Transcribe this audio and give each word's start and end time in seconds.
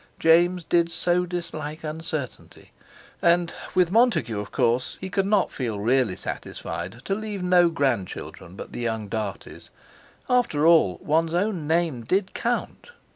James 0.17 0.63
did 0.63 0.89
so 0.89 1.27
dislike 1.27 1.83
uncertainty; 1.83 2.71
and 3.21 3.53
with 3.75 3.91
Montague, 3.91 4.39
of 4.39 4.51
course, 4.51 4.97
he 4.99 5.11
could 5.11 5.27
not 5.27 5.51
feel 5.51 5.79
really 5.79 6.15
satisfied 6.15 7.05
to 7.05 7.13
leave 7.13 7.43
no 7.43 7.69
grand 7.69 8.07
children 8.07 8.55
but 8.55 8.71
the 8.71 8.79
young 8.79 9.09
Darties. 9.09 9.69
After 10.27 10.65
all, 10.65 10.99
one's 11.03 11.35
own 11.35 11.67
name 11.67 12.01
did 12.01 12.33
count! 12.33 12.89